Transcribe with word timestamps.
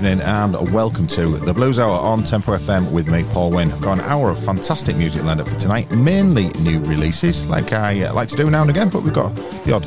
evening 0.00 0.20
and 0.22 0.72
welcome 0.72 1.06
to 1.06 1.36
the 1.40 1.52
Blues 1.52 1.78
Hour 1.78 1.92
on 1.92 2.24
Tempo 2.24 2.56
FM 2.56 2.90
with 2.90 3.06
me, 3.06 3.22
Paul 3.34 3.50
Wynn. 3.50 3.68
Got 3.80 3.98
an 3.98 4.00
hour 4.06 4.30
of 4.30 4.42
fantastic 4.42 4.96
music 4.96 5.22
lined 5.24 5.42
up 5.42 5.48
for 5.48 5.56
tonight, 5.56 5.90
mainly 5.90 6.48
new 6.60 6.80
releases, 6.80 7.46
like 7.50 7.74
I 7.74 8.04
uh, 8.04 8.14
like 8.14 8.30
to 8.30 8.36
do 8.36 8.48
now 8.48 8.62
and 8.62 8.70
again, 8.70 8.88
but 8.88 9.02
we've 9.02 9.12
got 9.12 9.36
the 9.66 9.74
odd 9.74 9.86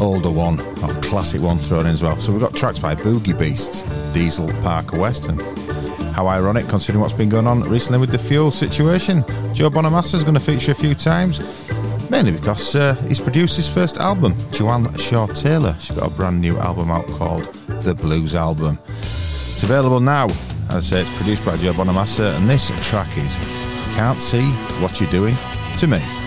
older 0.00 0.30
one 0.30 0.60
or 0.60 0.94
classic 1.00 1.42
one 1.42 1.58
thrown 1.58 1.86
in 1.86 1.92
as 1.92 2.04
well. 2.04 2.20
So 2.20 2.30
we've 2.30 2.40
got 2.40 2.54
tracks 2.54 2.78
by 2.78 2.94
Boogie 2.94 3.36
Beasts, 3.36 3.82
Diesel, 4.14 4.46
Park 4.62 4.92
West, 4.92 5.26
and 5.26 5.42
how 6.14 6.28
ironic 6.28 6.68
considering 6.68 7.00
what's 7.00 7.12
been 7.12 7.28
going 7.28 7.48
on 7.48 7.62
recently 7.62 7.98
with 7.98 8.12
the 8.12 8.20
fuel 8.20 8.52
situation. 8.52 9.24
Joe 9.52 9.70
Bonamassa 9.70 10.14
is 10.14 10.22
going 10.22 10.34
to 10.34 10.40
feature 10.40 10.70
a 10.70 10.76
few 10.76 10.94
times 10.94 11.40
mainly 12.10 12.30
because 12.30 12.76
uh, 12.76 12.94
he's 13.08 13.20
produced 13.20 13.56
his 13.56 13.68
first 13.68 13.96
album. 13.96 14.36
Joanne 14.52 14.94
Shaw 14.98 15.26
Taylor, 15.26 15.74
she's 15.80 15.96
got 15.96 16.12
a 16.12 16.14
brand 16.14 16.40
new 16.40 16.58
album 16.58 16.92
out 16.92 17.08
called 17.08 17.52
The 17.82 17.94
Blues 17.94 18.36
Album. 18.36 18.78
It's 19.62 19.70
available 19.70 20.00
now. 20.00 20.26
As 20.70 20.74
I 20.74 20.80
say, 20.80 21.00
it's 21.02 21.16
produced 21.16 21.44
by 21.44 21.56
Joe 21.56 21.72
Bonamassa, 21.72 22.36
and 22.36 22.50
this 22.50 22.72
track 22.84 23.16
is 23.16 23.36
Can't 23.94 24.20
See 24.20 24.50
What 24.82 25.00
You're 25.00 25.08
Doing 25.08 25.36
to 25.78 25.86
Me. 25.86 26.21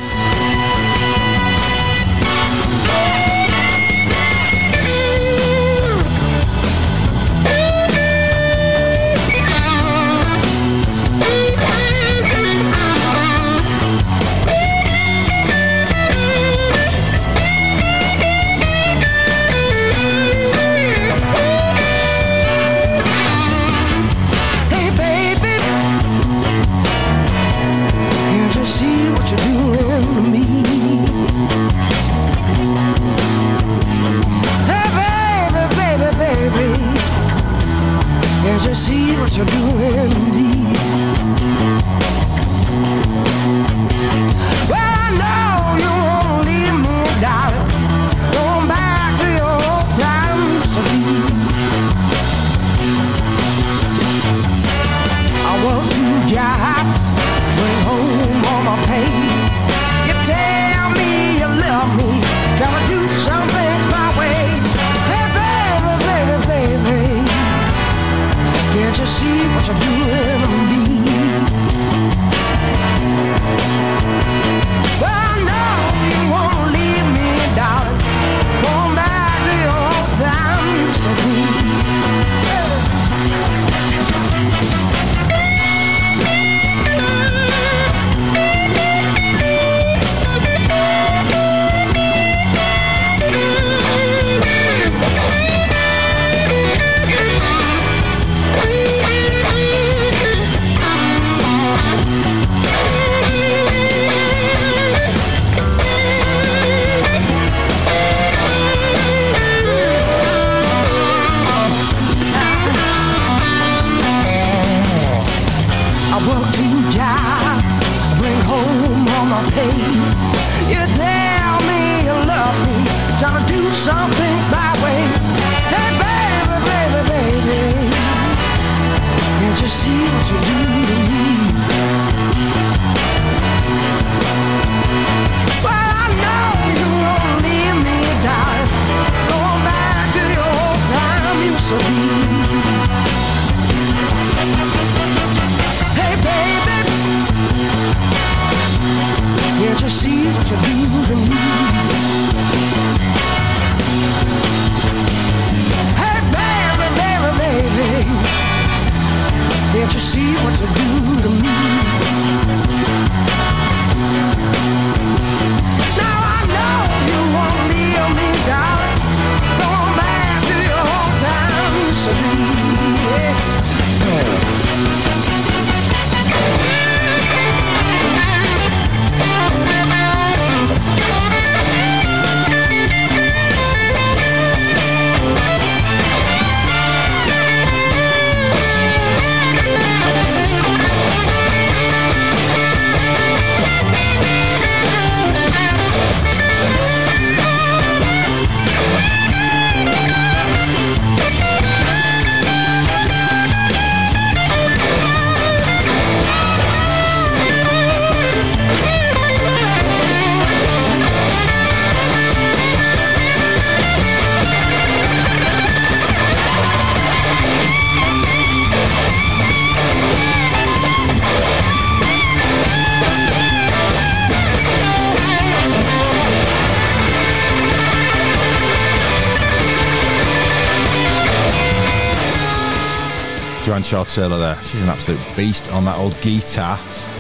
Taylor 233.86 234.40
there. 234.40 234.56
She's 234.64 234.82
an 234.82 234.90
absolute 234.90 235.22
beast 235.36 235.72
on 235.72 235.86
that 235.86 235.96
old 235.98 236.20
guitar. 236.22 236.80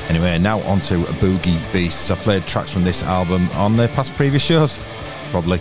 Anyway, 0.10 0.40
now 0.40 0.60
on 0.62 0.82
to 0.82 0.96
Boogie 0.96 1.72
Beasts. 1.72 2.10
I 2.10 2.16
played 2.16 2.48
tracks 2.48 2.74
from 2.74 2.84
this 2.84 3.04
album 3.04 3.48
on 3.52 3.78
the 3.78 3.88
past 3.90 4.16
previous 4.16 4.44
shows, 4.44 4.80
probably. 5.30 5.60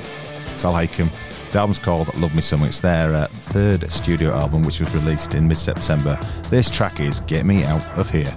So 0.57 0.69
I'll 0.69 0.75
hike 0.75 0.97
them. 0.97 1.11
The 1.53 1.59
album's 1.59 1.79
called 1.79 2.15
Love 2.17 2.35
Me 2.35 2.41
Some. 2.41 2.63
It's 2.63 2.81
their 2.81 3.15
uh, 3.15 3.27
third 3.27 3.91
studio 3.93 4.33
album, 4.33 4.63
which 4.63 4.81
was 4.81 4.95
released 4.95 5.35
in 5.35 5.47
mid 5.47 5.59
September. 5.59 6.19
This 6.49 6.71
track 6.71 7.01
is 7.01 7.21
Get 7.21 7.45
Me 7.45 7.65
Out 7.65 7.87
of 7.99 8.09
Here. 8.09 8.35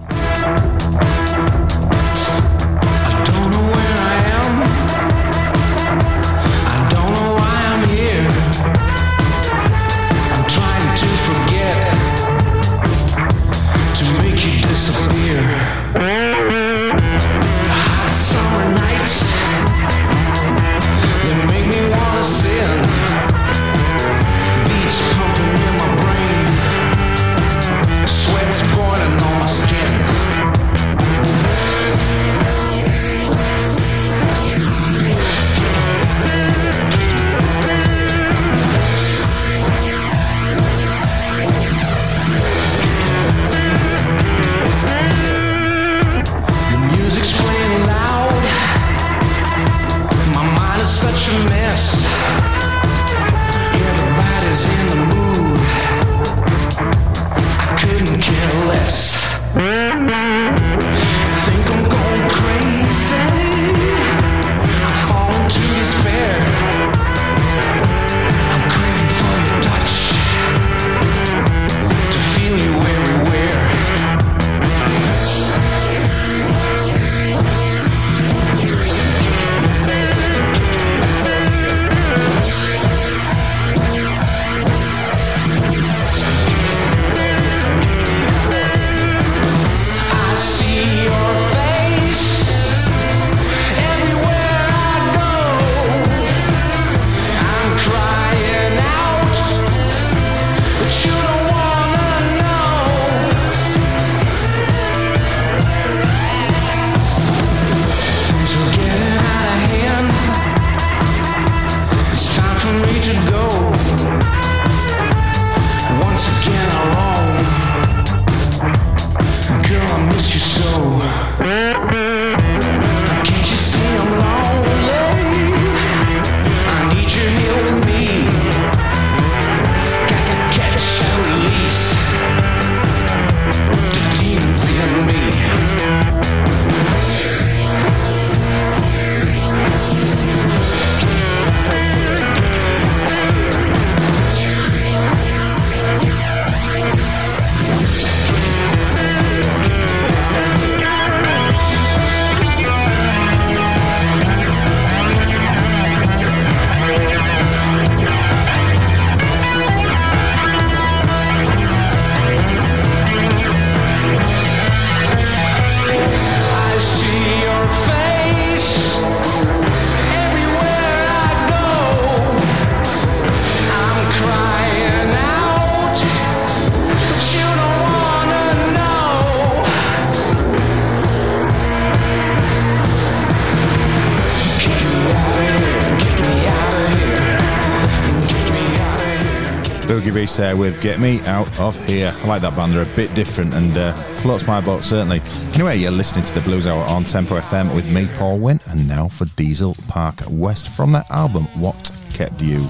There 190.37 190.55
with 190.55 190.79
Get 190.81 190.99
Me 190.99 191.19
Out 191.21 191.47
of 191.59 191.75
Here. 191.87 192.13
I 192.15 192.27
like 192.27 192.43
that 192.43 192.55
band, 192.55 192.73
they're 192.73 192.83
a 192.83 192.95
bit 192.95 193.13
different 193.15 193.55
and 193.55 193.75
uh, 193.75 193.93
floats 194.17 194.45
my 194.45 194.61
boat 194.61 194.83
certainly. 194.83 195.19
Anyway, 195.53 195.77
you're 195.77 195.89
listening 195.89 196.23
to 196.25 196.33
the 196.33 196.41
Blues 196.41 196.67
Hour 196.67 196.83
on 196.83 197.05
Tempo 197.05 197.39
FM 197.39 197.75
with 197.75 197.91
me, 197.91 198.07
Paul 198.15 198.37
Wynn, 198.37 198.59
and 198.67 198.87
now 198.87 199.07
for 199.07 199.25
Diesel 199.35 199.75
Park 199.87 200.21
West 200.29 200.69
from 200.69 200.91
their 200.91 201.05
album 201.09 201.45
What 201.59 201.91
Kept 202.13 202.39
You. 202.39 202.69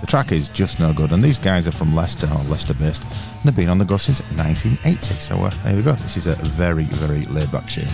The 0.00 0.06
track 0.06 0.32
is 0.32 0.48
just 0.48 0.80
no 0.80 0.94
good, 0.94 1.12
and 1.12 1.22
these 1.22 1.38
guys 1.38 1.68
are 1.68 1.72
from 1.72 1.94
Leicester 1.94 2.28
or 2.32 2.42
Leicester 2.44 2.74
based, 2.74 3.02
and 3.04 3.44
they've 3.44 3.54
been 3.54 3.68
on 3.68 3.78
the 3.78 3.84
go 3.84 3.98
since 3.98 4.20
1980. 4.22 5.20
So 5.20 5.36
uh, 5.36 5.54
there 5.64 5.76
we 5.76 5.82
go. 5.82 5.92
This 5.92 6.16
is 6.16 6.26
a 6.26 6.34
very, 6.36 6.84
very 6.84 7.22
laid 7.26 7.52
back 7.52 7.68
tune. 7.68 7.88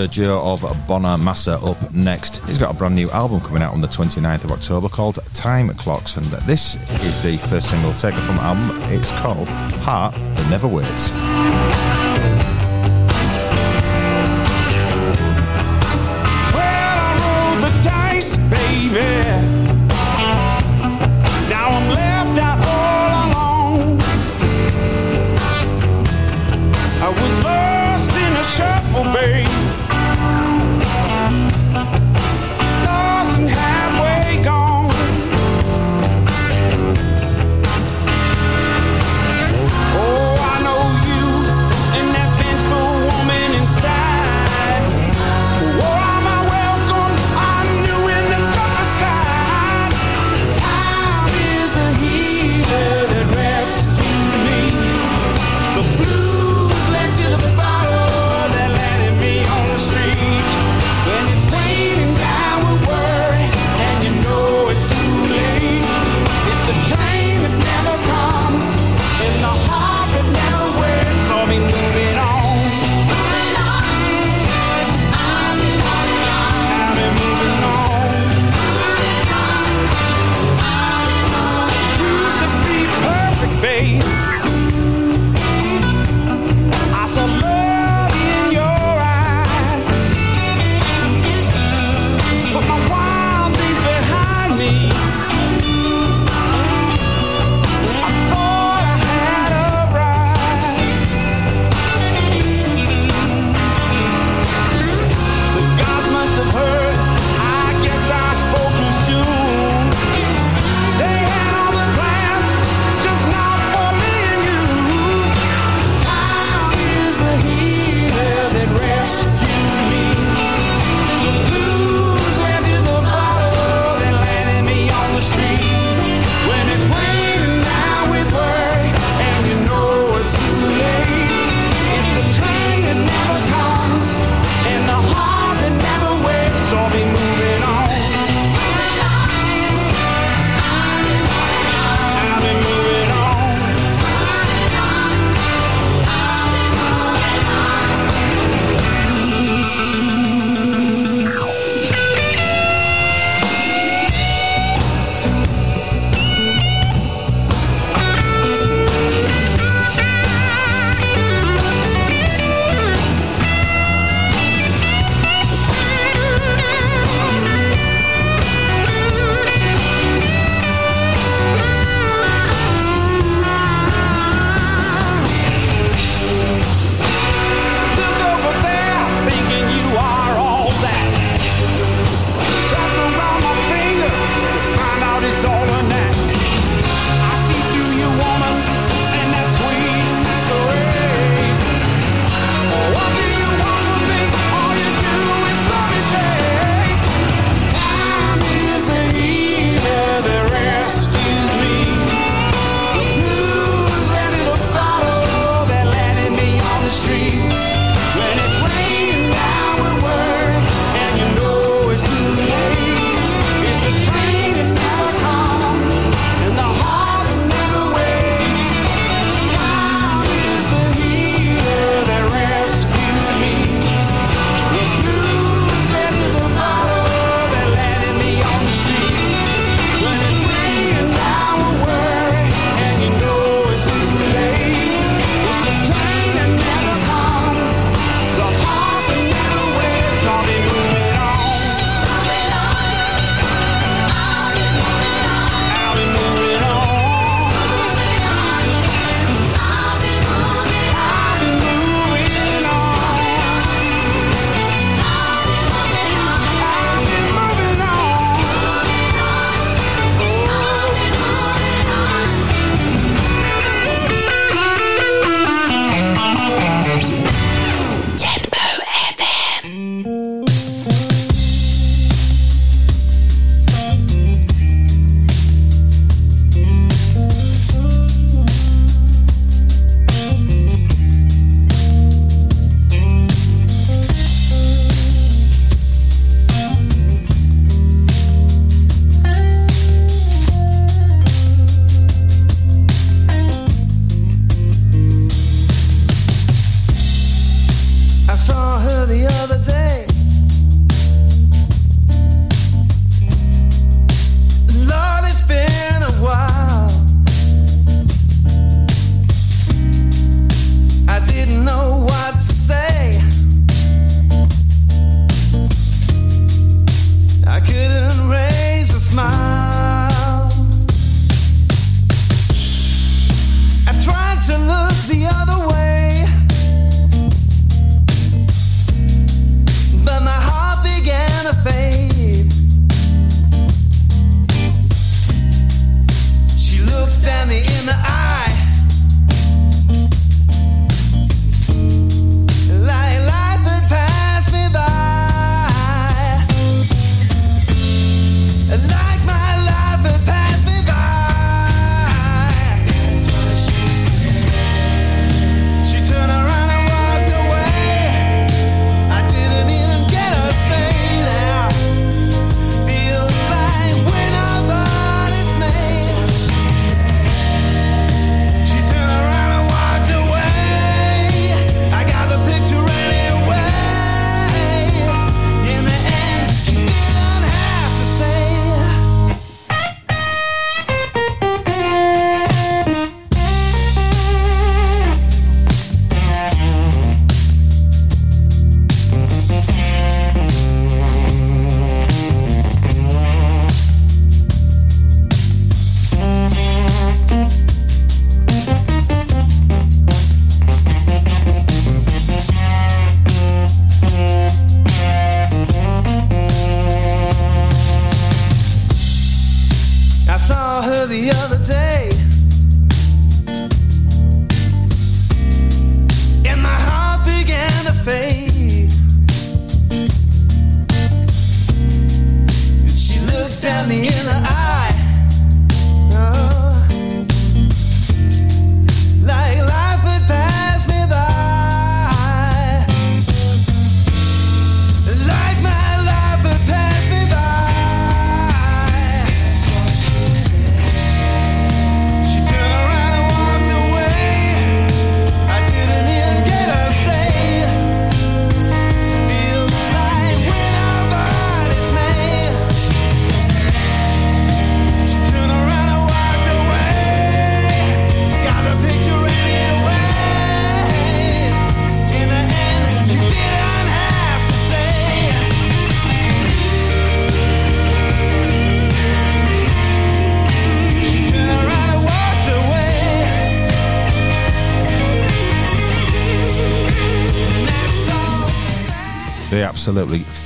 Sergio 0.00 0.42
of 0.42 0.60
Bonamassa 0.86 1.62
up 1.62 1.92
next. 1.92 2.38
He's 2.46 2.56
got 2.56 2.70
a 2.70 2.74
brand 2.74 2.94
new 2.94 3.10
album 3.10 3.38
coming 3.42 3.62
out 3.62 3.74
on 3.74 3.82
the 3.82 3.86
29th 3.86 4.44
of 4.44 4.52
October 4.52 4.88
called 4.88 5.18
Time 5.34 5.68
Clocks, 5.74 6.16
and 6.16 6.24
this 6.46 6.76
is 7.02 7.22
the 7.22 7.36
first 7.48 7.68
single 7.68 7.92
taken 7.92 8.22
from 8.22 8.36
the 8.36 8.42
album. 8.42 8.80
It's 8.84 9.12
called 9.20 9.48
Heart 9.48 10.14
That 10.14 10.50
Never 10.50 10.68
Waits. 10.68 11.10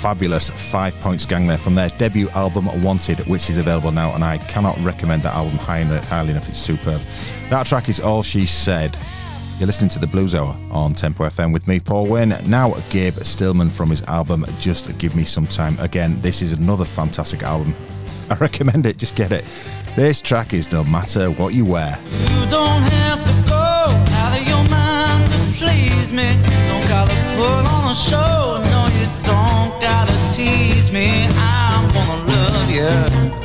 Fabulous 0.05 0.51
Five 0.51 0.95
Points 1.01 1.25
Gang 1.25 1.47
there 1.47 1.57
from 1.57 1.75
their 1.75 1.89
debut 1.89 2.29
album 2.35 2.67
Wanted, 2.83 3.21
which 3.21 3.49
is 3.49 3.57
available 3.57 3.91
now, 3.91 4.15
and 4.15 4.23
I 4.23 4.37
cannot 4.37 4.79
recommend 4.81 5.23
that 5.23 5.33
album 5.33 5.57
highly, 5.57 6.31
enough. 6.31 6.47
It's 6.47 6.59
superb. 6.59 7.01
That 7.49 7.65
track 7.65 7.89
is 7.89 8.01
All 8.01 8.23
She 8.23 8.45
Said. 8.45 8.99
You're 9.59 9.67
listening 9.67 9.89
to 9.93 9.99
the 9.99 10.07
Blues 10.07 10.35
Hour 10.35 10.55
on 10.71 10.93
Tempo 10.93 11.25
FM 11.25 11.55
with 11.55 11.67
me, 11.67 11.81
Paul 11.81 12.07
Wynn. 12.07 12.37
Now, 12.45 12.75
Gabe 12.91 13.19
Stillman 13.21 13.71
from 13.71 13.89
his 13.89 14.03
album 14.03 14.45
Just 14.61 14.99
Give 14.99 15.17
Me 15.17 15.25
Some 15.25 15.47
Time. 15.47 15.75
Again, 15.81 16.21
this 16.21 16.43
is 16.43 16.53
another 16.53 16.85
fantastic 16.85 17.43
album. 17.43 17.75
I 18.29 18.35
recommend 18.35 18.85
it, 18.85 18.99
just 18.99 19.15
get 19.15 19.33
it. 19.33 19.47
This 19.97 20.21
track 20.21 20.53
is 20.53 20.71
No 20.71 20.85
Matter 20.85 21.31
What 21.31 21.55
You 21.55 21.65
Wear. 21.65 21.99
You 22.13 22.51
don't 22.51 22.83
have 22.83 23.25
to 23.25 23.33
go 23.49 23.55
out 23.57 24.39
of 24.39 24.47
your 24.47 24.69
mind 24.69 25.31
to 25.31 25.39
please 25.57 26.13
me. 26.13 26.27
Don't 26.69 26.87
gotta 26.89 27.15
put 27.37 27.65
on 27.65 27.91
a 27.91 27.95
show. 27.95 28.11
No, 28.17 28.19
you 28.19 28.21
don't 28.21 28.35
gotta 28.35 28.44
tease 30.35 30.91
me. 30.91 31.29
I'm 31.37 31.89
gonna 31.93 32.25
love 32.27 32.69
you. 32.69 33.44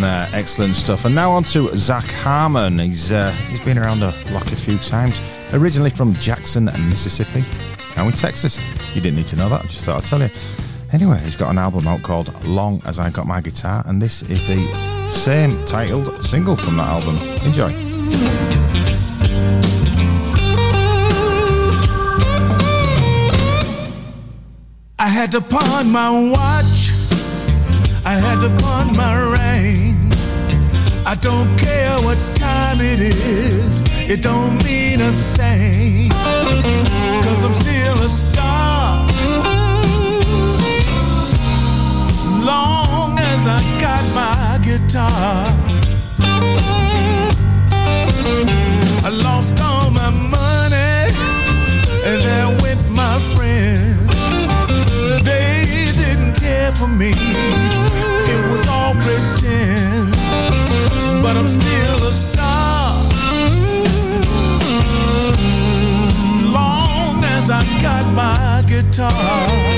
There, 0.00 0.28
excellent 0.32 0.74
stuff. 0.74 1.04
And 1.04 1.14
now 1.14 1.30
on 1.30 1.44
to 1.44 1.74
Zac 1.76 2.04
Harmon. 2.04 2.78
He's 2.78 3.12
uh, 3.12 3.30
he's 3.48 3.60
been 3.60 3.78
around 3.78 4.00
the 4.00 4.14
block 4.28 4.46
a 4.48 4.56
few 4.56 4.76
times. 4.78 5.20
Originally 5.52 5.90
from 5.90 6.14
Jackson, 6.14 6.64
Mississippi, 6.64 7.44
now 7.96 8.06
in 8.06 8.12
Texas. 8.12 8.58
You 8.94 9.00
didn't 9.00 9.16
need 9.16 9.28
to 9.28 9.36
know 9.36 9.48
that. 9.48 9.62
I 9.64 9.66
just 9.66 9.84
thought 9.84 10.02
I'd 10.02 10.08
tell 10.08 10.20
you. 10.20 10.30
Anyway, 10.92 11.18
he's 11.20 11.36
got 11.36 11.50
an 11.50 11.58
album 11.58 11.86
out 11.86 12.02
called 12.02 12.44
Long 12.44 12.82
as 12.84 12.98
I 12.98 13.08
Got 13.10 13.26
My 13.26 13.40
Guitar, 13.40 13.82
and 13.86 14.02
this 14.02 14.22
is 14.22 14.46
the 14.46 15.10
same 15.10 15.64
titled 15.64 16.22
single 16.24 16.56
from 16.56 16.76
that 16.76 16.88
album. 16.88 17.16
Enjoy. 17.46 17.72
I 24.98 25.08
had 25.08 25.32
to 25.32 25.40
pawn 25.40 25.90
my 25.90 26.30
watch. 26.30 27.03
I 28.06 28.14
had 28.14 28.40
to 28.40 28.50
pawn 28.62 28.94
my 28.94 29.14
ring. 29.36 30.12
I 31.06 31.14
don't 31.14 31.56
care 31.58 31.96
what 32.00 32.18
time 32.34 32.80
it 32.80 33.00
is, 33.00 33.82
it 34.10 34.22
don't 34.22 34.62
mean 34.64 35.00
a 35.00 35.12
thing. 35.36 36.10
Cause 37.22 37.44
I'm 37.44 37.52
still 37.52 37.98
a 38.02 38.08
star. 38.08 39.06
Long 42.52 43.18
as 43.18 43.46
I 43.46 43.60
got 43.80 44.04
my 44.14 44.58
guitar. 44.62 45.48
I 49.06 49.10
lost 49.10 49.60
all 49.60 49.90
my 49.90 50.10
money, 50.10 51.12
and 52.04 52.22
for 56.84 56.90
me, 56.90 57.12
it 58.32 58.50
was 58.50 58.66
all 58.66 58.94
pretend. 58.94 60.12
But 61.22 61.36
I'm 61.36 61.48
still 61.48 62.04
a 62.04 62.12
star. 62.12 63.02
Long 66.58 67.24
as 67.36 67.50
I 67.50 67.62
got 67.80 68.04
my 68.14 68.64
guitar. 68.68 69.73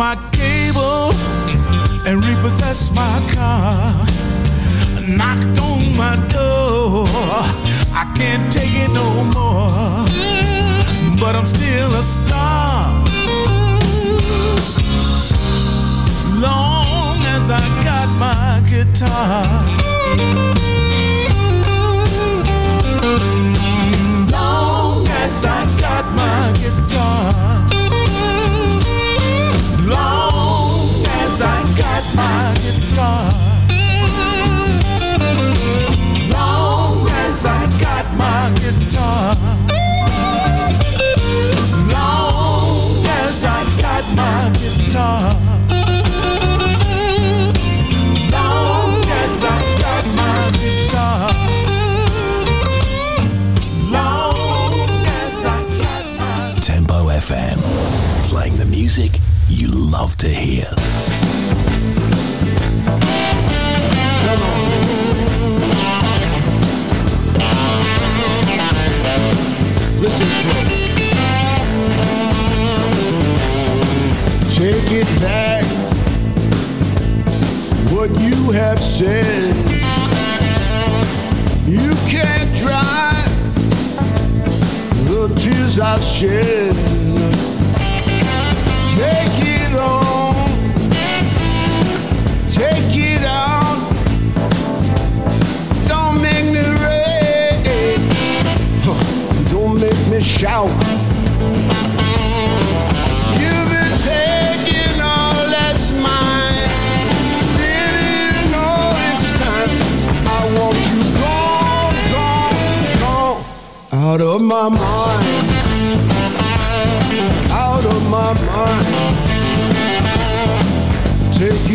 My 0.00 0.16
cable 0.32 1.12
and 2.06 2.24
repossessed 2.24 2.94
my 2.94 3.20
car. 3.34 3.92
Knocked 5.06 5.58
on 5.60 5.94
my 5.94 6.16
door. 6.28 7.04
I 7.92 8.10
can't 8.16 8.50
take 8.50 8.74
it 8.84 8.90
no 8.92 9.08
more. 9.36 10.06
But 11.20 11.36
I'm 11.36 11.44
still 11.44 11.92
a 11.92 12.02
star. 12.02 13.04
Long 16.48 17.18
as 17.36 17.50
I 17.50 17.60
got 17.84 18.08
my 18.18 18.62
guitar. 18.70 19.59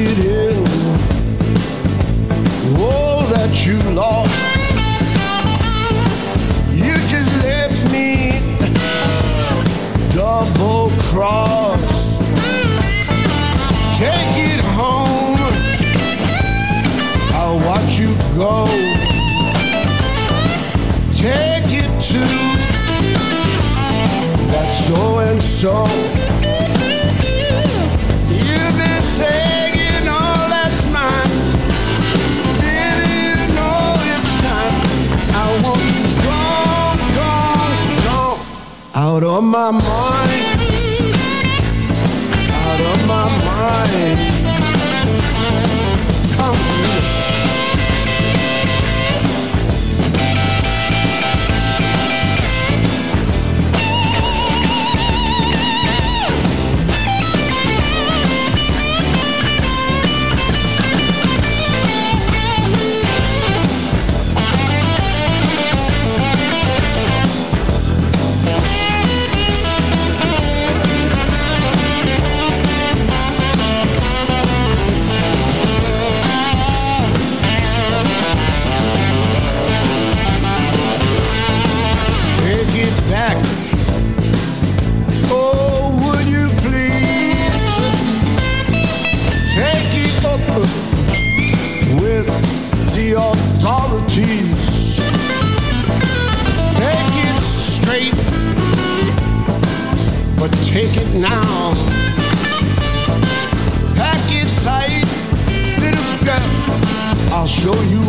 It 0.07 0.19
in. 0.19 0.57
All 2.79 3.23
that 3.33 3.65
you 3.65 3.77
lost. 3.93 4.29
You 6.73 6.93
just 7.13 7.31
left 7.43 7.91
me 7.91 8.31
double 10.13 10.91
cross. 11.09 11.79
Take 13.97 14.35
it 14.51 14.61
home. 14.77 15.39
I'll 17.33 17.59
watch 17.65 17.97
you 17.97 18.13
go. 18.35 18.65
Take 21.11 21.71
it 21.81 21.91
to 22.09 22.21
that 24.51 24.69
so 24.71 25.19
and 25.19 25.41
so. 25.41 26.34
Out 39.15 39.23
of 39.23 39.43
my 39.45 39.71
mind. 39.71 40.61
Out 42.51 42.81
of 42.81 43.07
my 43.07 43.29
mind. 43.45 44.24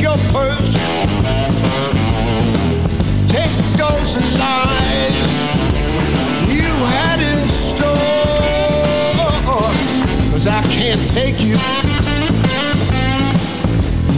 Your 0.00 0.16
purse. 0.32 0.74
Take 3.26 3.50
those 3.76 4.16
lies 4.38 5.28
you 6.48 6.70
had 6.94 7.20
in 7.20 7.48
store. 7.48 7.88
Cause 10.30 10.46
I 10.46 10.62
can't 10.70 11.04
take 11.04 11.42
you 11.42 11.56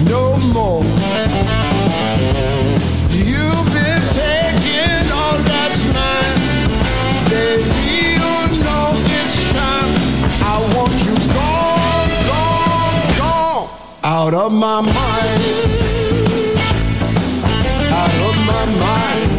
no 0.05 0.37
more. 0.53 0.85
Out 14.33 14.47
of 14.47 14.53
my 14.53 14.81
mind. 14.81 14.95
Out 17.91 18.15
of 18.29 18.37
my 18.47 18.65
mind. 18.79 19.30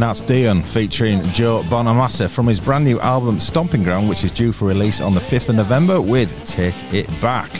And 0.00 0.08
that's 0.08 0.22
Dion 0.22 0.62
featuring 0.62 1.22
Joe 1.24 1.60
Bonamassa 1.64 2.30
from 2.30 2.46
his 2.46 2.58
brand 2.58 2.86
new 2.86 2.98
album 3.00 3.38
Stomping 3.38 3.82
Ground, 3.82 4.08
which 4.08 4.24
is 4.24 4.32
due 4.32 4.50
for 4.50 4.64
release 4.64 4.98
on 4.98 5.12
the 5.12 5.20
5th 5.20 5.50
of 5.50 5.56
November 5.56 6.00
with 6.00 6.32
Take 6.46 6.74
It 6.90 7.06
Back. 7.20 7.50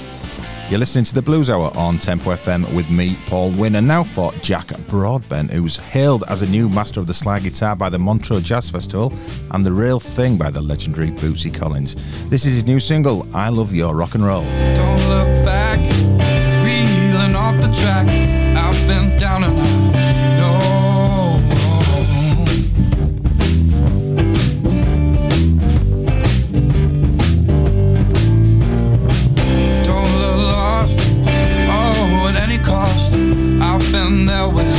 You're 0.70 0.79
listening 0.79 1.05
to 1.05 1.14
the 1.14 1.20
Blues 1.20 1.50
Hour 1.50 1.70
on 1.76 1.98
Tempo 1.98 2.31
FM 2.31 2.74
with 2.74 2.88
me, 2.88 3.18
Paul 3.26 3.50
Wynn, 3.50 3.74
and 3.74 3.87
now 3.87 4.03
for 4.03 4.33
Jack 4.40 4.68
Broadbent, 4.88 5.50
who's 5.50 5.76
hailed 5.76 6.24
as 6.29 6.40
a 6.40 6.46
new 6.46 6.70
master 6.70 6.98
of 6.98 7.07
the 7.07 7.12
slide 7.12 7.42
guitar 7.42 7.76
by 7.76 7.90
the 7.90 7.98
Montreux 7.98 8.40
Jazz 8.40 8.70
Festival 8.70 9.12
and 9.50 9.66
the 9.66 9.72
real 9.72 10.00
thing 10.00 10.38
by 10.38 10.50
the 10.50 10.62
legendary 10.62 11.11
Bootsy 11.11 11.53
Collins. 11.53 11.94
This 12.31 12.46
is 12.46 12.55
his 12.55 12.64
new 12.64 12.81
single, 12.81 13.26
I 13.37 13.50
Love 13.50 13.74
Your 13.74 13.94
Rock 13.94 14.14
and 14.14 14.24
Roll. 14.24 14.44
Don't 14.44 15.09
look 15.11 15.44
back, 15.44 15.79
reeling 16.64 17.37
off 17.37 17.61
the 17.61 17.70
track. 17.70 18.07
I've 18.57 18.88
been 18.88 19.14
down 19.18 19.44
and 19.44 19.61
I 19.61 19.79
I've 34.28 34.54
been 34.54 34.69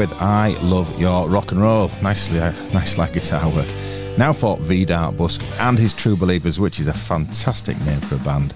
with 0.00 0.22
I 0.22 0.56
Love 0.62 0.98
Your 0.98 1.28
Rock 1.28 1.52
and 1.52 1.60
Roll. 1.60 1.90
Nicely, 2.02 2.40
uh, 2.40 2.52
nice 2.72 2.96
like 2.96 3.12
guitar 3.12 3.46
work. 3.50 3.68
Now 4.16 4.32
for 4.32 4.56
Vidar 4.56 5.12
Busk 5.12 5.42
and 5.60 5.78
his 5.78 5.94
True 5.94 6.16
Believers, 6.16 6.58
which 6.58 6.80
is 6.80 6.86
a 6.86 6.92
fantastic 6.94 7.78
name 7.82 8.00
for 8.00 8.14
a 8.14 8.18
band. 8.20 8.54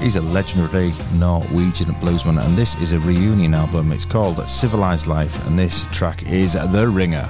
He's 0.00 0.16
a 0.16 0.22
legendary 0.22 0.94
Norwegian 1.16 1.88
bluesman, 1.96 2.42
and 2.42 2.56
this 2.56 2.80
is 2.80 2.92
a 2.92 3.00
reunion 3.00 3.52
album. 3.52 3.92
It's 3.92 4.06
called 4.06 4.48
Civilized 4.48 5.06
Life, 5.06 5.46
and 5.48 5.58
this 5.58 5.84
track 5.92 6.26
is 6.26 6.54
The 6.54 6.88
Ringer. 6.88 7.28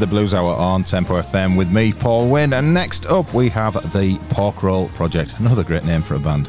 The 0.00 0.06
Blues 0.06 0.32
Hour 0.32 0.54
on 0.54 0.82
Tempo 0.82 1.20
FM 1.20 1.58
with 1.58 1.70
me, 1.70 1.92
Paul 1.92 2.30
Wynn. 2.30 2.54
And 2.54 2.72
next 2.72 3.04
up, 3.06 3.34
we 3.34 3.50
have 3.50 3.74
the 3.92 4.18
Pork 4.30 4.62
Roll 4.62 4.88
Project. 4.88 5.38
Another 5.38 5.62
great 5.62 5.84
name 5.84 6.00
for 6.00 6.14
a 6.14 6.18
band. 6.18 6.48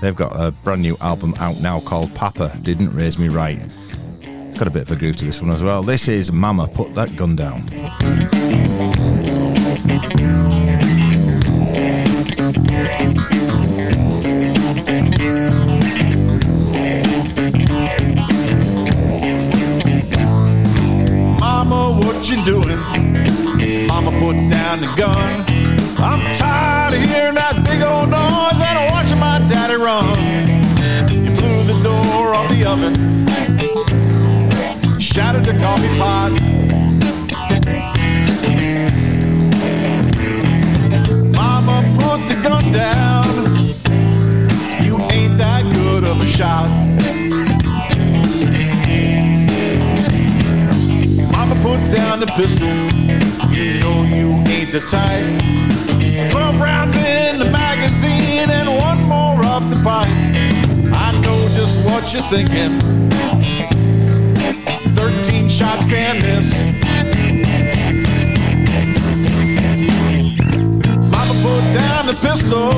They've 0.00 0.14
got 0.14 0.32
a 0.38 0.52
brand 0.52 0.82
new 0.82 0.96
album 1.00 1.34
out 1.40 1.60
now 1.60 1.80
called 1.80 2.14
Papa 2.14 2.56
Didn't 2.62 2.94
Raise 2.94 3.18
Me 3.18 3.28
Right. 3.28 3.60
It's 4.20 4.56
got 4.56 4.68
a 4.68 4.70
bit 4.70 4.82
of 4.82 4.92
a 4.92 4.96
groove 4.96 5.16
to 5.16 5.24
this 5.24 5.42
one 5.42 5.50
as 5.50 5.64
well. 5.64 5.82
This 5.82 6.06
is 6.06 6.30
Mama 6.30 6.68
Put 6.68 6.94
That 6.94 7.16
Gun 7.16 7.34
Down. 7.34 7.66
You 22.24 22.44
doing? 22.44 22.61
Gun. 24.96 25.44
I'm 25.98 26.34
tired 26.34 26.94
of 26.94 27.00
hearing 27.00 27.34
that 27.34 27.62
big 27.64 27.82
old 27.82 28.10
noise 28.10 28.60
and 28.60 28.92
watching 28.92 29.18
my 29.18 29.38
daddy 29.46 29.76
run. 29.76 30.04
You 31.08 31.30
blew 31.30 31.62
the 31.64 31.78
door 31.82 32.34
off 32.34 32.48
the 32.50 32.64
oven, 32.64 32.94
shattered 35.00 35.44
the 35.44 35.52
coffee 35.58 35.88
pot. 35.98 36.32
Mama, 41.32 41.82
put 41.98 42.20
the 42.28 42.34
gun 42.42 42.72
down. 42.72 43.26
You 44.82 44.98
ain't 45.12 45.38
that 45.38 45.62
good 45.74 46.04
of 46.04 46.20
a 46.20 46.26
shot. 46.26 46.68
Mama 51.32 51.54
put 51.62 51.90
down 51.90 52.20
the 52.20 52.26
pistol. 52.26 52.68
You 53.52 53.80
know 53.80 54.02
you 54.02 54.51
the 54.72 54.80
type. 54.88 56.30
Twelve 56.30 56.58
rounds 56.58 56.96
in 56.96 57.38
the 57.38 57.44
magazine 57.44 58.48
and 58.48 58.68
one 58.80 59.02
more 59.02 59.44
up 59.44 59.62
the 59.68 59.78
pipe. 59.84 60.08
I 60.94 61.12
know 61.20 61.36
just 61.52 61.84
what 61.84 62.10
you're 62.14 62.22
thinking. 62.22 62.80
Thirteen 64.94 65.50
shots 65.50 65.84
can 65.84 66.22
miss. 66.22 66.58
Mama 71.12 71.34
put 71.42 71.64
down 71.74 72.06
the 72.06 72.16
pistol 72.22 72.72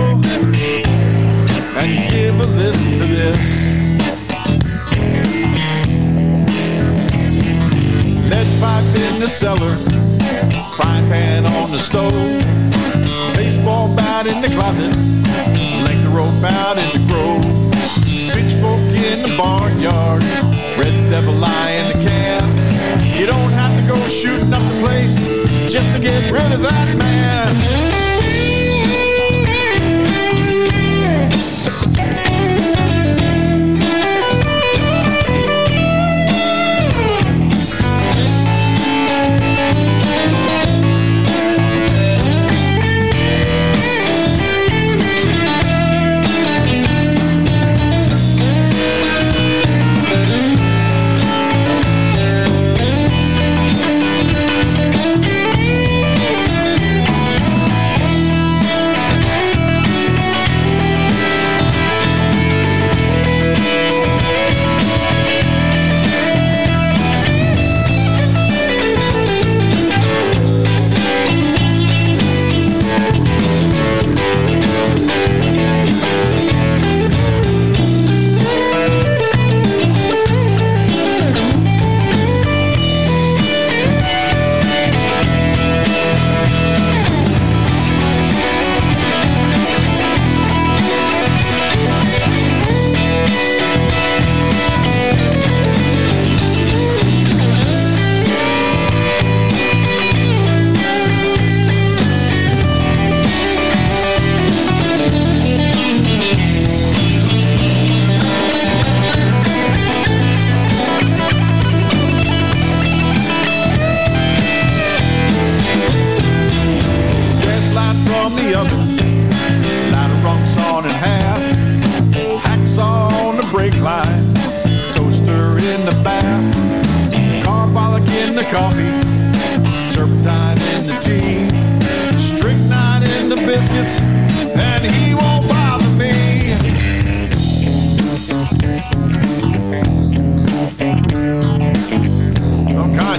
and 1.79 2.11
give 2.11 2.41
a 2.41 2.47
listen 2.59 2.91
to 2.99 3.07
this. 3.07 3.73
Lead 8.29 8.49
pipe 8.61 8.97
in 8.97 9.21
the 9.21 9.29
cellar, 9.29 9.77
frying 10.77 11.09
pan 11.09 11.47
on 11.47 11.71
the 11.71 11.79
stove, 11.79 12.13
baseball 13.37 13.95
bat 13.95 14.27
in 14.27 14.41
the 14.41 14.49
closet, 14.49 14.95
length 15.87 16.05
of 16.05 16.15
rope 16.15 16.43
out 16.43 16.77
in 16.79 16.89
the 16.91 17.07
grove, 17.07 17.45
pitchfork 18.33 18.81
in 18.91 19.23
the 19.23 19.35
barnyard, 19.39 20.23
red 20.77 20.95
devil 21.11 21.35
lie 21.35 21.71
in 21.71 21.99
the 21.99 22.09
can. 22.09 22.43
You 23.17 23.27
don't 23.27 23.53
have 23.53 23.79
to 23.81 23.87
go 23.87 24.09
shooting 24.09 24.53
up 24.53 24.63
the 24.63 24.81
place 24.81 25.17
just 25.73 25.93
to 25.93 26.01
get 26.01 26.33
rid 26.33 26.53
of 26.53 26.63
that 26.63 26.97
man. 26.97 28.04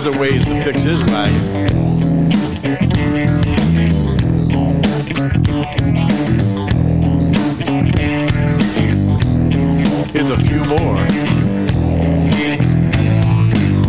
Of 0.05 0.19
ways 0.19 0.45
to 0.45 0.63
fix 0.63 0.83
his 0.83 1.03
wagon. 1.05 1.39
Here's 10.13 10.29
a 10.29 10.37
few 10.37 10.63
more. 10.65 11.09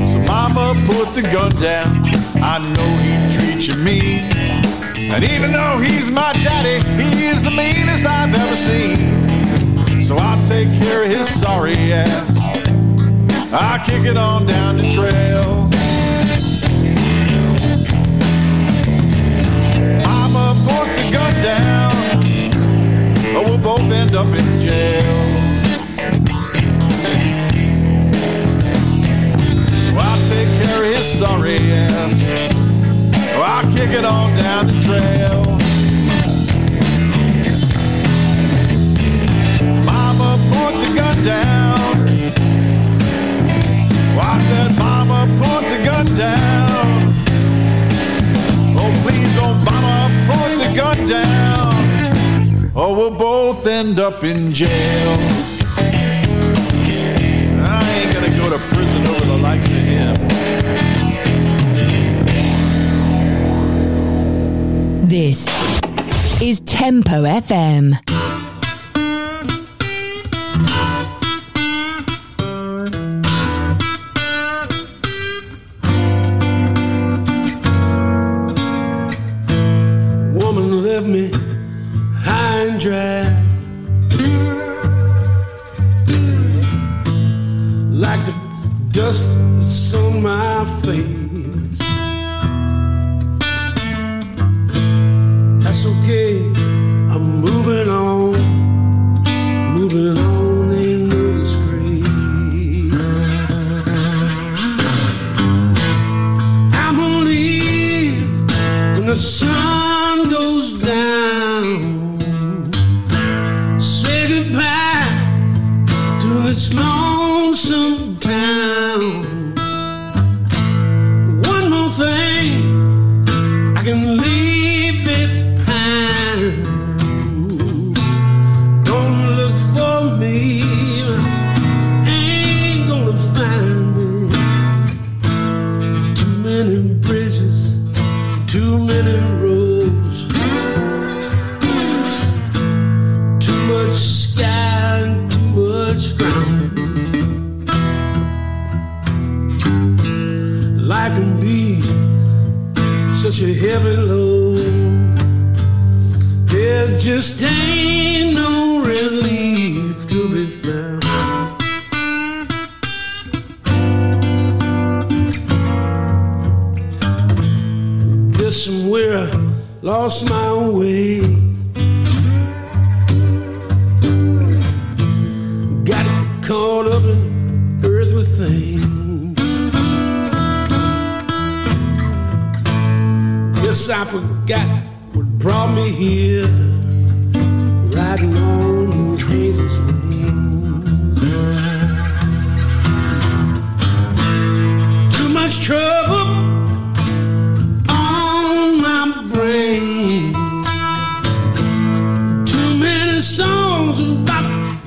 So 0.06 0.18
mama 0.20 0.82
put 0.86 1.12
the 1.14 1.28
gun 1.30 1.54
down. 1.60 2.06
I 2.42 2.60
know 2.74 2.96
he 2.96 3.36
treats 3.36 3.68
you 3.68 3.74
mean. 3.74 4.32
And 5.12 5.22
even 5.22 5.52
though 5.52 5.80
he's 5.80 6.10
my 6.10 6.32
daddy, 6.32 6.80
he 7.02 7.26
is 7.26 7.42
the 7.42 7.50
meanest 7.50 8.06
I've 8.06 8.34
ever 8.34 8.56
seen. 8.56 10.00
So 10.00 10.16
I'll 10.16 10.48
take 10.48 10.68
care 10.78 11.04
of 11.04 11.10
his 11.10 11.28
sorry 11.28 11.92
ass. 11.92 12.38
I 13.52 13.84
kick 13.86 14.04
it 14.04 14.16
on 14.16 14.46
down 14.46 14.78
the 14.78 14.90
trail. 14.90 15.65
Both 23.76 23.92
end 23.92 24.14
up 24.14 24.26
in 24.26 24.58
jail. 24.58 25.02
So 29.84 29.92
I'll 29.96 30.22
take 30.28 30.50
care 30.60 30.82
of 30.84 30.96
his 30.96 31.06
sorry 31.06 31.58
ass. 31.72 32.18
Or 33.36 33.44
I'll 33.44 33.70
kick 33.76 33.90
it 33.90 34.04
on 34.04 34.34
down 34.36 34.66
the 34.66 34.80
trail. 34.86 35.42
Mama 39.84 40.38
put 40.50 40.72
the 40.82 40.94
gun 40.94 41.24
down. 41.24 41.96
Well, 44.14 44.26
I 44.26 44.38
said, 44.48 44.78
Mama 44.78 45.26
put 45.38 45.62
the 45.72 45.84
gun 45.84 46.06
down. 46.16 47.14
Oh, 48.78 48.92
please, 49.02 49.36
oh, 49.38 49.54
Mama, 49.54 50.10
put 50.26 50.50
the 50.62 50.76
gun 50.76 51.08
down. 51.08 51.25
We'll 52.97 53.11
both 53.11 53.66
end 53.66 53.99
up 53.99 54.24
in 54.24 54.55
jail. 54.55 54.70
I 57.61 58.01
ain't 58.01 58.14
gonna 58.14 58.34
go 58.34 58.49
to 58.49 58.57
prison 58.74 59.07
over 59.07 59.26
the 59.26 59.36
likes 59.36 59.66
of 59.66 59.72
him. 59.72 60.16
This 65.07 65.47
is 66.40 66.61
Tempo 66.61 67.24
FM. 67.24 68.25
That's 88.97 89.92
on 89.92 90.22
my 90.22 90.64
face. 90.80 91.78
That's 95.62 95.84
okay. 95.84 96.55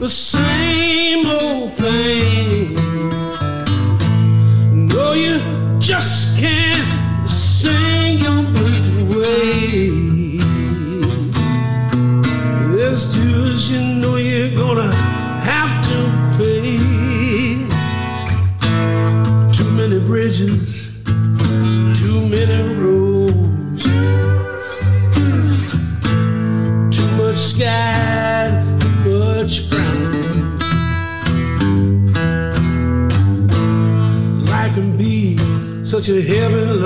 the 0.10 0.16
sun. 0.16 0.49
to 36.10 36.22
heaven. 36.24 36.79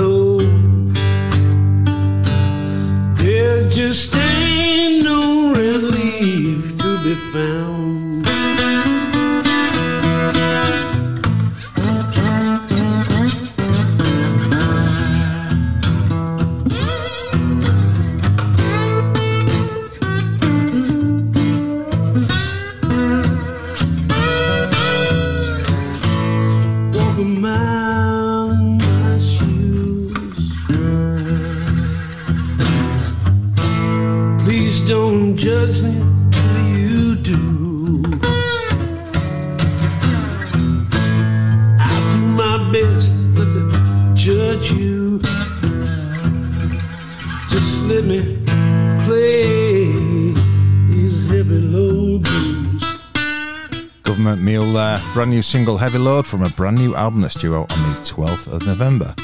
brand 55.14 55.30
new 55.30 55.42
single 55.42 55.76
Heavy 55.76 55.98
Load 55.98 56.26
from 56.26 56.42
a 56.42 56.48
brand 56.50 56.76
new 56.76 56.96
album 56.96 57.20
that's 57.20 57.36
due 57.36 57.54
out 57.54 57.72
on 57.72 57.92
the 57.92 57.98
12th 58.00 58.52
of 58.52 58.66
November. 58.66 59.14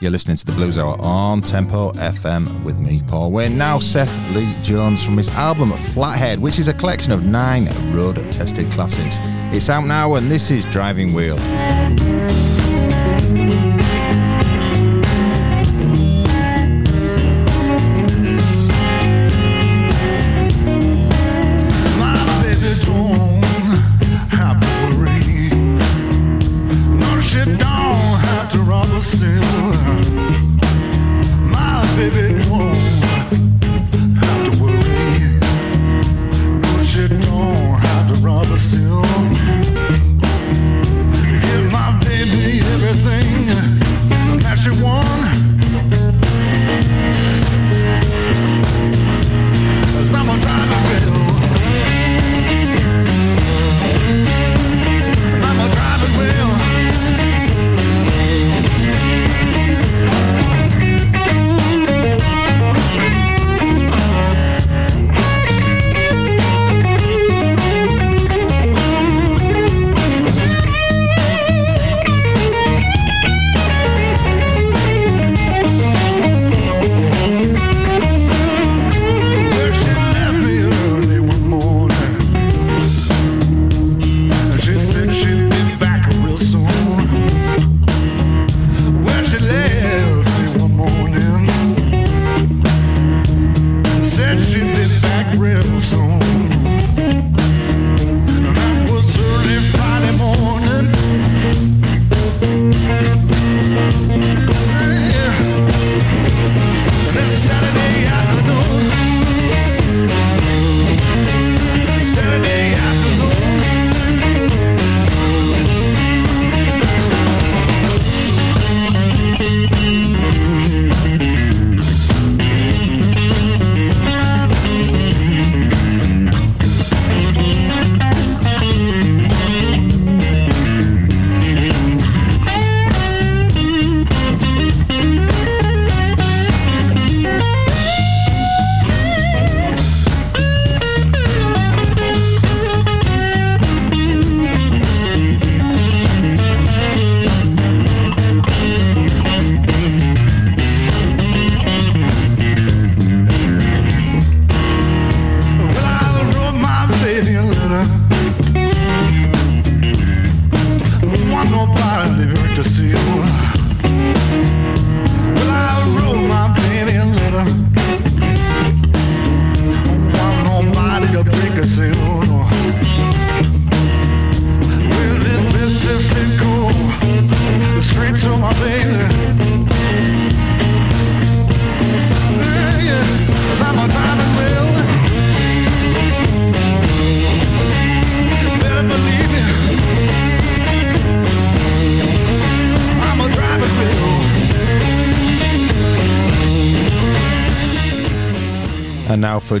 You're 0.00 0.10
listening 0.10 0.36
to 0.36 0.44
the 0.44 0.50
Blues 0.50 0.78
Hour 0.78 1.00
on 1.00 1.42
Tempo 1.42 1.92
FM 1.92 2.64
with 2.64 2.80
me, 2.80 3.00
Paul 3.06 3.30
Wayne. 3.30 3.56
Now, 3.56 3.78
Seth 3.78 4.12
Lee 4.34 4.52
Jones 4.64 5.04
from 5.04 5.16
his 5.16 5.28
album 5.28 5.70
Flathead, 5.76 6.40
which 6.40 6.58
is 6.58 6.66
a 6.66 6.74
collection 6.74 7.12
of 7.12 7.24
nine 7.24 7.68
road 7.94 8.16
tested 8.32 8.68
classics. 8.72 9.18
It's 9.54 9.70
out 9.70 9.86
now, 9.86 10.16
and 10.16 10.28
this 10.28 10.50
is 10.50 10.64
Driving 10.64 11.12
Wheel. 11.12 11.38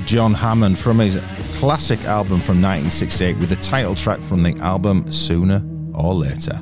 John 0.06 0.34
Hammond 0.34 0.78
from 0.78 0.98
his 0.98 1.16
classic 1.58 2.04
album 2.04 2.40
from 2.40 2.60
1968 2.60 3.38
with 3.38 3.48
the 3.48 3.56
title 3.56 3.94
track 3.94 4.20
from 4.20 4.42
the 4.42 4.54
album 4.60 5.10
Sooner 5.10 5.64
or 5.94 6.14
Later. 6.14 6.60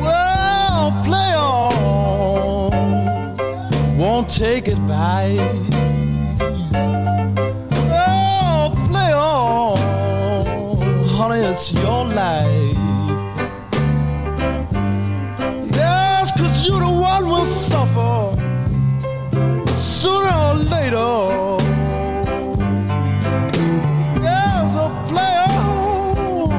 Well, 0.00 0.92
play 1.04 1.34
on, 1.34 2.78
won't 3.98 4.28
take 4.28 4.68
advice. 4.68 5.40
Oh, 7.90 8.72
play 8.88 9.12
on, 9.12 9.76
honey, 11.08 11.44
it's 11.44 11.72
your 11.72 12.06
life. 12.06 12.93
Or 20.94 21.58
later. 21.58 21.58
Yes, 24.22 24.72
so 24.74 24.88
play 25.08 25.34
on. 25.48 26.50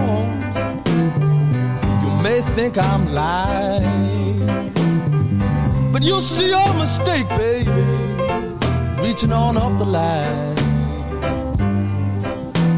You 2.03 2.11
may 2.21 2.41
think 2.55 2.77
I'm 2.77 3.13
lying, 3.13 4.71
but 5.91 6.03
you'll 6.03 6.21
see 6.21 6.49
your 6.49 6.73
mistake, 6.73 7.27
baby, 7.29 7.71
reaching 9.01 9.31
on 9.31 9.57
up 9.57 9.77
the 9.77 9.85
line. 9.85 10.55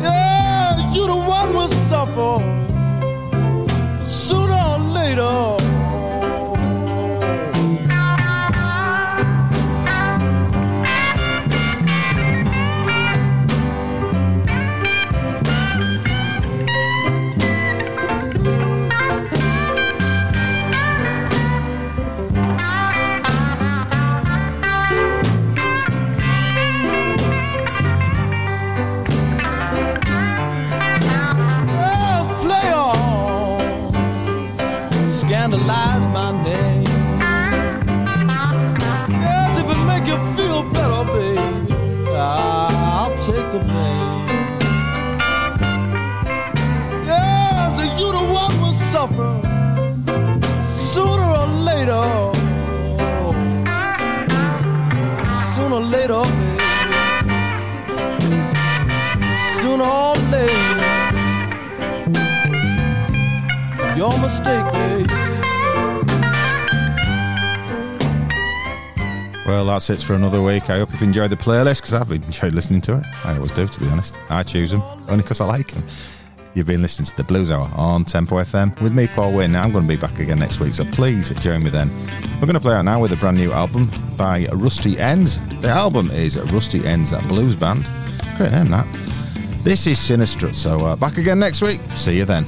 Yeah, 0.01 0.93
you 0.93 1.07
the 1.07 1.15
one 1.15 1.53
will 1.53 1.67
suffer 1.89 2.41
sooner 4.03 4.61
or 4.73 4.79
later. 4.79 5.56
Sooner 56.07 56.15
or 56.15 56.23
baby. 56.23 56.47
Sooner 59.59 59.83
or 59.83 60.15
later. 60.31 60.53
Your 63.97 64.17
mistake, 64.19 64.71
baby. 64.71 65.13
Well, 69.45 69.65
that's 69.65 69.89
it 69.89 70.01
for 70.01 70.13
another 70.13 70.41
week. 70.41 70.69
I 70.69 70.77
hope 70.77 70.91
you've 70.93 71.01
enjoyed 71.01 71.29
the 71.29 71.35
playlist 71.35 71.81
because 71.81 71.93
I've 71.93 72.09
enjoyed 72.09 72.53
listening 72.53 72.79
to 72.81 72.99
it. 72.99 73.03
I 73.25 73.35
always 73.35 73.51
do, 73.51 73.67
to 73.67 73.79
be 73.81 73.87
honest. 73.89 74.17
I 74.29 74.43
choose 74.43 74.71
them 74.71 74.81
only 75.09 75.23
because 75.23 75.41
I 75.41 75.45
like 75.45 75.73
them. 75.73 75.83
You've 76.53 76.65
been 76.67 76.81
listening 76.81 77.05
to 77.05 77.15
the 77.15 77.23
Blues 77.23 77.51
Hour 77.51 77.69
on 77.75 78.03
Tempo 78.03 78.35
FM 78.37 78.79
with 78.81 78.93
me, 78.93 79.07
Paul 79.07 79.33
Wynn. 79.33 79.55
I'm 79.55 79.71
going 79.71 79.83
to 79.83 79.87
be 79.87 79.95
back 79.95 80.19
again 80.19 80.39
next 80.39 80.59
week, 80.59 80.73
so 80.73 80.83
please 80.85 81.29
join 81.41 81.63
me 81.63 81.69
then. 81.69 81.89
We're 82.35 82.47
going 82.47 82.53
to 82.53 82.59
play 82.59 82.73
out 82.75 82.85
now 82.85 82.99
with 82.99 83.13
a 83.13 83.15
brand 83.17 83.37
new 83.37 83.51
album 83.51 83.89
by 84.17 84.47
Rusty 84.53 84.97
Ends. 84.97 85.37
The 85.61 85.69
album 85.69 86.09
is 86.11 86.37
Rusty 86.51 86.85
Ends, 86.85 87.11
that 87.11 87.27
blues 87.27 87.55
band. 87.55 87.85
Great 88.37 88.51
name, 88.51 88.69
that. 88.69 88.85
This 89.63 89.85
is 89.87 89.97
Sinistrut, 89.97 90.55
so 90.55 90.79
uh, 90.79 90.95
back 90.95 91.17
again 91.17 91.39
next 91.39 91.61
week. 91.61 91.79
See 91.95 92.17
you 92.17 92.25
then. 92.25 92.45